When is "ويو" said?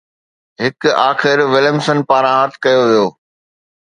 2.89-3.05